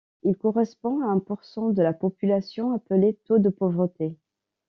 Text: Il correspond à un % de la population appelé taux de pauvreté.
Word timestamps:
Il 0.23 0.35
correspond 0.35 1.01
à 1.03 1.11
un 1.11 1.17
% 1.19 1.19
de 1.19 1.81
la 1.83 1.93
population 1.93 2.73
appelé 2.73 3.19
taux 3.27 3.37
de 3.37 3.49
pauvreté. 3.49 4.17